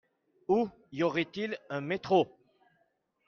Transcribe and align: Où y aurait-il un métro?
Où 0.47 0.67
y 0.91 1.03
aurait-il 1.03 1.59
un 1.69 1.79
métro? 1.81 2.27